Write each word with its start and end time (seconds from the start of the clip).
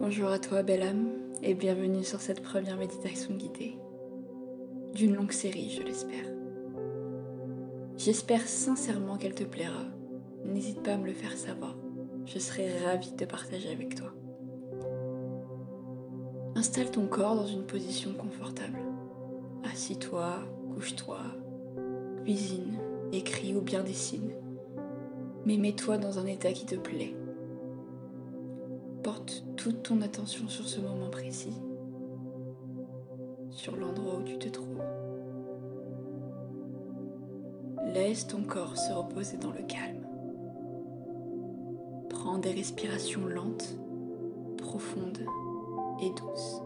Bonjour 0.00 0.30
à 0.30 0.38
toi, 0.38 0.62
belle 0.62 0.80
âme, 0.80 1.10
et 1.42 1.52
bienvenue 1.52 2.04
sur 2.04 2.22
cette 2.22 2.42
première 2.42 2.78
méditation 2.78 3.34
guidée. 3.34 3.76
D'une 4.94 5.14
longue 5.14 5.30
série, 5.30 5.68
je 5.68 5.82
l'espère. 5.82 6.24
J'espère 7.98 8.48
sincèrement 8.48 9.18
qu'elle 9.18 9.34
te 9.34 9.44
plaira. 9.44 9.84
N'hésite 10.46 10.82
pas 10.82 10.94
à 10.94 10.96
me 10.96 11.04
le 11.04 11.12
faire 11.12 11.36
savoir. 11.36 11.76
Je 12.24 12.38
serai 12.38 12.78
ravie 12.78 13.12
de 13.12 13.26
partager 13.26 13.70
avec 13.70 13.94
toi. 13.94 14.14
Installe 16.54 16.90
ton 16.90 17.06
corps 17.06 17.36
dans 17.36 17.46
une 17.46 17.66
position 17.66 18.14
confortable. 18.14 18.80
Assis-toi, 19.70 20.38
couche-toi, 20.72 21.20
cuisine, 22.24 22.78
écris 23.12 23.54
ou 23.54 23.60
bien 23.60 23.82
dessine. 23.82 24.30
Mais 25.44 25.58
mets-toi 25.58 25.98
dans 25.98 26.18
un 26.18 26.24
état 26.24 26.52
qui 26.52 26.64
te 26.64 26.76
plaît. 26.76 27.14
Porte 29.02 29.44
toute 29.56 29.82
ton 29.82 30.02
attention 30.02 30.46
sur 30.48 30.68
ce 30.68 30.78
moment 30.78 31.08
précis, 31.08 31.54
sur 33.50 33.74
l'endroit 33.76 34.16
où 34.16 34.22
tu 34.22 34.38
te 34.38 34.48
trouves. 34.48 34.82
Laisse 37.94 38.26
ton 38.26 38.42
corps 38.42 38.76
se 38.76 38.92
reposer 38.92 39.38
dans 39.38 39.52
le 39.52 39.62
calme. 39.62 40.06
Prends 42.10 42.36
des 42.36 42.52
respirations 42.52 43.26
lentes, 43.26 43.74
profondes 44.58 45.24
et 46.02 46.10
douces. 46.10 46.60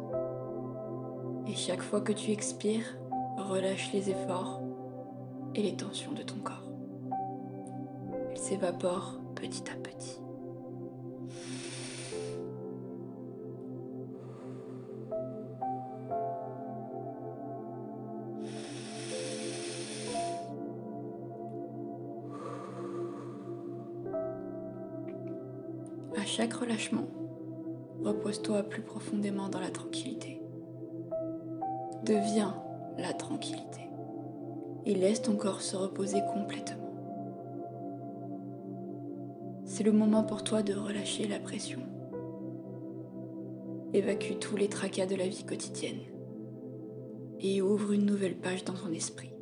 Et 1.47 1.55
chaque 1.55 1.83
fois 1.83 2.01
que 2.01 2.12
tu 2.12 2.33
expires, 2.33 2.98
relâche 3.39 3.92
les 3.92 4.11
efforts 4.11 4.61
et 5.55 5.62
les 5.62 5.77
tensions 5.77 6.12
de 6.12 6.23
ton 6.23 6.39
corps. 6.42 6.69
Elles 8.30 8.39
s'évaporent 8.39 9.20
petit 9.37 9.62
à 9.70 9.77
petit. 9.77 10.23
À 26.17 26.25
chaque 26.25 26.53
relâchement, 26.53 27.07
repose-toi 28.03 28.62
plus 28.62 28.83
profondément 28.83 29.48
dans 29.48 29.61
la 29.61 29.70
tranquillité. 29.70 30.41
Deviens 32.05 32.55
la 32.98 33.12
tranquillité 33.12 33.81
et 34.87 34.95
laisse 34.95 35.23
ton 35.23 35.37
corps 35.37 35.61
se 35.61 35.77
reposer 35.77 36.21
complètement. 36.33 36.84
C'est 39.65 39.83
le 39.83 39.93
moment 39.93 40.23
pour 40.23 40.45
toi 40.45 40.62
de 40.62 40.75
relâcher 40.75 41.27
la 41.27 41.41
pression. 41.41 41.81
Évacue 43.93 44.39
tous 44.41 44.56
les 44.56 44.69
tracas 44.69 45.06
de 45.06 45.17
la 45.17 45.27
vie 45.27 45.45
quotidienne 45.45 46.01
et 47.41 47.61
ouvre 47.61 47.93
une 47.93 48.06
nouvelle 48.06 48.37
page 48.37 48.65
dans 48.65 48.75
ton 48.75 48.93
esprit. 48.93 49.33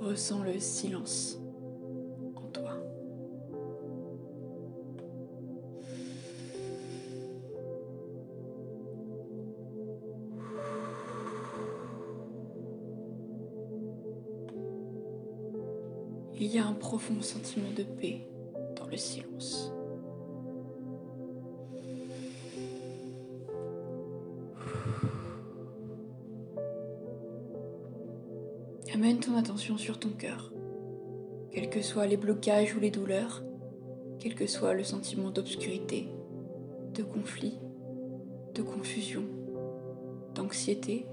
Ressens 0.00 0.44
le 0.44 0.58
silence 0.60 1.37
Il 16.40 16.54
y 16.54 16.58
a 16.58 16.66
un 16.66 16.72
profond 16.72 17.20
sentiment 17.20 17.72
de 17.76 17.82
paix 17.82 18.28
dans 18.76 18.86
le 18.86 18.96
silence. 18.96 19.72
Amène 28.94 29.18
ton 29.18 29.36
attention 29.36 29.76
sur 29.78 29.98
ton 29.98 30.10
cœur. 30.10 30.52
Quels 31.50 31.70
que 31.70 31.82
soient 31.82 32.06
les 32.06 32.16
blocages 32.16 32.76
ou 32.76 32.80
les 32.80 32.92
douleurs, 32.92 33.42
quel 34.20 34.36
que 34.36 34.46
soit 34.46 34.74
le 34.74 34.84
sentiment 34.84 35.30
d'obscurité, 35.30 36.08
de 36.94 37.02
conflit, 37.02 37.58
de 38.54 38.62
confusion, 38.62 39.24
d'anxiété, 40.36 41.06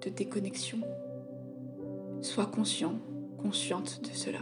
de 0.00 0.10
déconnexion, 0.10 0.78
sois 2.20 2.46
conscient, 2.46 2.98
consciente 3.38 4.02
de 4.02 4.14
cela. 4.14 4.40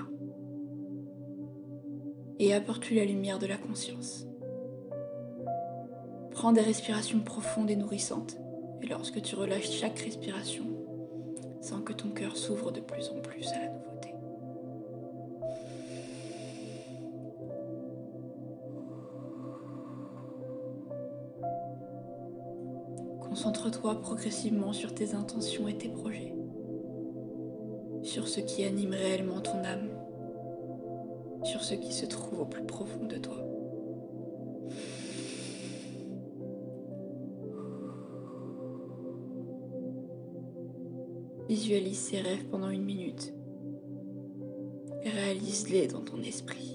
Et 2.46 2.52
apporte-lui 2.52 2.96
la 2.96 3.06
lumière 3.06 3.38
de 3.38 3.46
la 3.46 3.56
conscience. 3.56 4.26
Prends 6.30 6.52
des 6.52 6.60
respirations 6.60 7.20
profondes 7.20 7.70
et 7.70 7.76
nourrissantes, 7.76 8.36
et 8.82 8.86
lorsque 8.86 9.22
tu 9.22 9.34
relâches 9.34 9.70
chaque 9.70 9.98
respiration, 10.00 10.64
sens 11.62 11.80
que 11.82 11.94
ton 11.94 12.10
cœur 12.10 12.36
s'ouvre 12.36 12.70
de 12.70 12.80
plus 12.80 13.08
en 13.08 13.22
plus 13.22 13.48
à 13.48 13.60
la 13.60 13.70
nouveauté. 13.70 14.14
Concentre-toi 23.22 24.02
progressivement 24.02 24.74
sur 24.74 24.94
tes 24.94 25.14
intentions 25.14 25.66
et 25.66 25.78
tes 25.78 25.88
projets, 25.88 26.34
sur 28.02 28.28
ce 28.28 28.40
qui 28.40 28.64
anime 28.64 28.92
réellement 28.92 29.40
ton 29.40 29.64
âme, 29.64 29.88
sur 31.44 31.62
ce 31.62 31.74
qui 31.74 31.92
se 31.92 32.06
trouve 32.06 32.40
au 32.40 32.44
plus 32.46 32.64
profond 32.64 33.06
de 33.06 33.16
toi. 33.16 33.36
Visualise 41.48 41.98
ces 41.98 42.20
rêves 42.20 42.46
pendant 42.50 42.70
une 42.70 42.84
minute 42.84 43.34
réalise-les 45.10 45.88
dans 45.88 46.00
ton 46.00 46.22
esprit. 46.22 46.73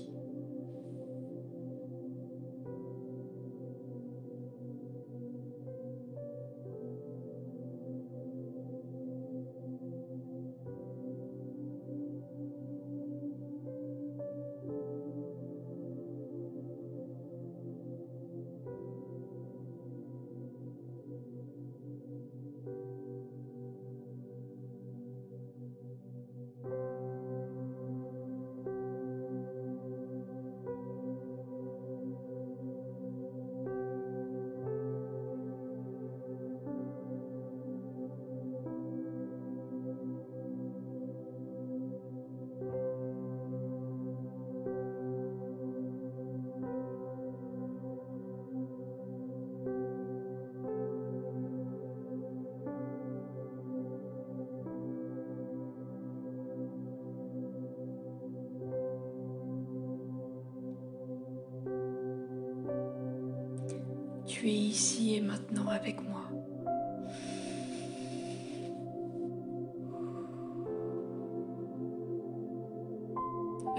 Tu 64.30 64.48
es 64.48 64.54
ici 64.54 65.16
et 65.16 65.22
maintenant 65.22 65.68
avec 65.70 66.08
moi. 66.08 66.22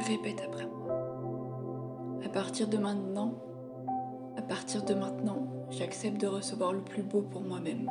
Répète 0.08 0.42
après 0.44 0.66
moi. 0.66 2.20
À 2.24 2.28
partir 2.28 2.66
de 2.66 2.78
maintenant, 2.78 3.40
à 4.36 4.42
partir 4.42 4.84
de 4.84 4.92
maintenant, 4.92 5.46
j'accepte 5.70 6.20
de 6.20 6.26
recevoir 6.26 6.72
le 6.72 6.80
plus 6.82 7.04
beau 7.04 7.22
pour 7.22 7.42
moi-même. 7.42 7.88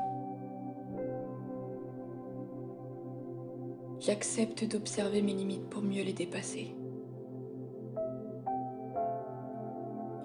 J'accepte 4.01 4.65
d'observer 4.65 5.21
mes 5.21 5.33
limites 5.33 5.69
pour 5.69 5.81
mieux 5.81 6.03
les 6.03 6.13
dépasser. 6.13 6.75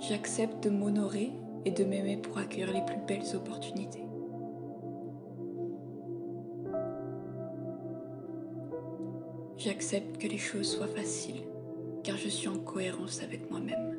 J'accepte 0.01 0.65
de 0.65 0.71
m'honorer 0.71 1.31
et 1.65 1.71
de 1.71 1.85
m'aimer 1.85 2.17
pour 2.17 2.39
accueillir 2.39 2.73
les 2.73 2.85
plus 2.85 3.01
belles 3.07 3.37
opportunités. 3.37 4.05
J'accepte 9.57 10.19
que 10.19 10.29
les 10.29 10.39
choses 10.39 10.69
soient 10.69 10.89
faciles 10.89 11.43
car 12.03 12.17
je 12.19 12.29
suis 12.29 12.49
en 12.49 12.59
cohérence 12.59 13.23
avec 13.23 13.51
moi-même. 13.51 13.99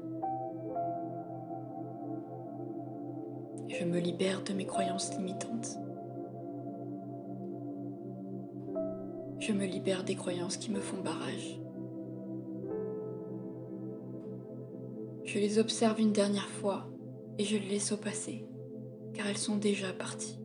Je 3.68 3.84
me 3.84 4.00
libère 4.00 4.44
de 4.44 4.54
mes 4.54 4.66
croyances 4.66 5.12
limitantes. 5.18 5.80
Je 9.40 9.52
me 9.52 9.66
libère 9.66 10.04
des 10.04 10.16
croyances 10.16 10.58
qui 10.58 10.72
me 10.72 10.80
font 10.80 11.02
barrage. 11.02 11.60
Je 15.24 15.40
les 15.40 15.58
observe 15.58 16.00
une 16.00 16.14
dernière 16.14 16.48
fois 16.48 16.88
et 17.38 17.44
je 17.44 17.58
les 17.58 17.70
laisse 17.70 17.92
au 17.92 17.98
passé, 17.98 18.46
car 19.14 19.28
elles 19.28 19.38
sont 19.38 19.58
déjà 19.58 19.92
parties. 19.94 20.40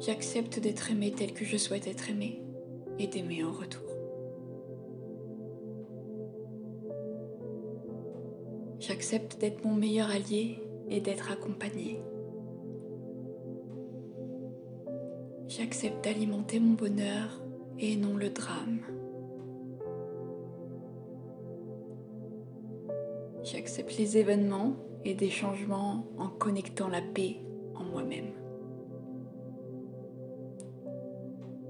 J'accepte 0.00 0.58
d'être 0.60 0.90
aimé 0.90 1.12
tel 1.16 1.34
que 1.34 1.44
je 1.44 1.56
souhaite 1.56 1.86
être 1.86 2.08
aimé 2.08 2.42
et 2.98 3.06
d'aimer 3.06 3.44
en 3.44 3.52
retour. 3.52 3.82
J'accepte 8.78 9.38
d'être 9.38 9.62
mon 9.64 9.74
meilleur 9.74 10.10
allié 10.10 10.58
et 10.88 11.00
d'être 11.00 11.30
accompagné. 11.30 12.00
J'accepte 15.48 16.02
d'alimenter 16.02 16.60
mon 16.60 16.74
bonheur 16.74 17.42
et 17.78 17.96
non 17.96 18.16
le 18.16 18.30
drame. 18.30 18.80
Événements 24.16 24.76
et 25.04 25.14
des 25.14 25.30
changements 25.30 26.06
en 26.18 26.28
connectant 26.28 26.88
la 26.88 27.00
paix 27.00 27.36
en 27.74 27.84
moi-même. 27.84 28.32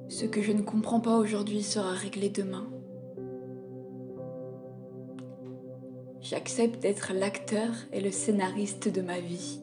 Ce 0.08 0.26
que 0.26 0.42
je 0.42 0.52
ne 0.52 0.62
comprends 0.62 1.00
pas 1.00 1.16
aujourd'hui 1.16 1.62
sera 1.62 1.92
réglé 1.92 2.28
demain. 2.28 2.68
J'accepte 6.20 6.80
d'être 6.80 7.12
l'acteur 7.14 7.70
et 7.92 8.00
le 8.00 8.10
scénariste 8.10 8.88
de 8.88 9.00
ma 9.00 9.20
vie. 9.20 9.60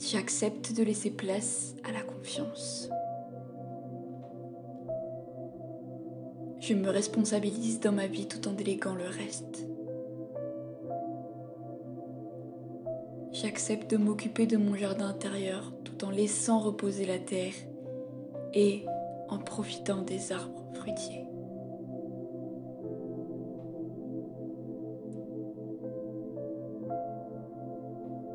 J'accepte 0.00 0.74
de 0.74 0.82
laisser 0.84 1.10
place 1.10 1.74
à 1.84 1.92
la 1.92 2.02
confiance. 2.02 2.88
Je 6.68 6.74
me 6.74 6.90
responsabilise 6.90 7.80
dans 7.80 7.92
ma 7.92 8.06
vie 8.06 8.28
tout 8.28 8.46
en 8.46 8.52
déléguant 8.52 8.94
le 8.94 9.06
reste. 9.06 9.66
J'accepte 13.32 13.90
de 13.90 13.96
m'occuper 13.96 14.46
de 14.46 14.58
mon 14.58 14.74
jardin 14.74 15.08
intérieur 15.08 15.72
tout 15.82 16.04
en 16.04 16.10
laissant 16.10 16.58
reposer 16.58 17.06
la 17.06 17.18
terre 17.18 17.54
et 18.52 18.84
en 19.30 19.38
profitant 19.38 20.02
des 20.02 20.30
arbres 20.30 20.62
fruitiers. 20.74 21.24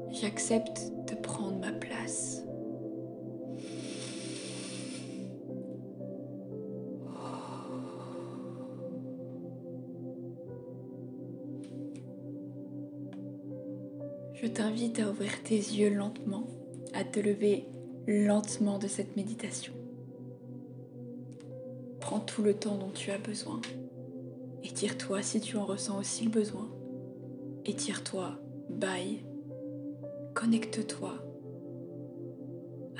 J'accepte 0.10 0.92
de 1.08 1.14
prendre 1.22 1.60
ma 1.60 1.72
place. 1.72 2.44
Je 14.44 14.50
t'invite 14.50 15.00
à 15.00 15.10
ouvrir 15.10 15.42
tes 15.42 15.56
yeux 15.56 15.96
lentement, 15.96 16.46
à 16.92 17.06
te 17.06 17.22
lever 17.22 17.66
lentement 18.08 18.78
de 18.78 18.90
cette 18.90 19.16
méditation. 19.16 19.72
Prends 22.02 22.20
tout 22.20 22.44
le 22.44 22.54
temps 22.54 22.78
dont 22.78 22.92
tu 22.92 23.12
as 23.12 23.18
besoin. 23.18 23.62
Étire-toi 24.62 25.22
si 25.22 25.40
tu 25.40 25.56
en 25.56 25.66
ressens 25.66 25.98
aussi 25.98 26.26
le 26.26 26.30
besoin. 26.30 26.70
Étire-toi, 27.64 28.38
bye. 28.70 29.24
Connecte-toi 30.34 31.14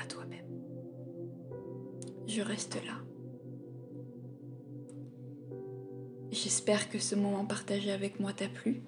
à 0.02 0.06
toi-même. 0.06 0.48
Je 2.26 2.40
reste 2.40 2.76
là. 2.86 3.02
J'espère 6.30 6.88
que 6.88 6.98
ce 6.98 7.14
moment 7.14 7.44
partagé 7.44 7.92
avec 7.92 8.18
moi 8.18 8.32
t'a 8.32 8.48
plu. 8.48 8.82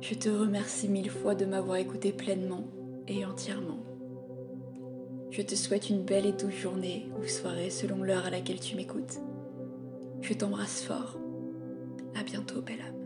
Je 0.00 0.14
te 0.14 0.28
remercie 0.28 0.88
mille 0.88 1.10
fois 1.10 1.34
de 1.34 1.44
m'avoir 1.44 1.76
écouté 1.76 2.12
pleinement 2.12 2.64
et 3.08 3.24
entièrement. 3.24 3.84
Je 5.30 5.42
te 5.42 5.54
souhaite 5.54 5.90
une 5.90 6.04
belle 6.04 6.26
et 6.26 6.32
douce 6.32 6.54
journée 6.54 7.10
ou 7.20 7.26
soirée 7.26 7.70
selon 7.70 8.02
l'heure 8.02 8.26
à 8.26 8.30
laquelle 8.30 8.60
tu 8.60 8.76
m'écoutes. 8.76 9.18
Je 10.22 10.34
t'embrasse 10.34 10.82
fort. 10.82 11.18
À 12.14 12.22
bientôt, 12.22 12.62
belle 12.62 12.80
âme. 12.80 12.97